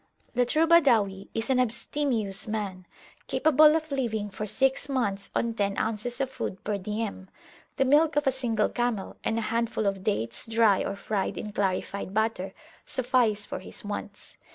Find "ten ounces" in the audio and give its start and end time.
5.53-6.19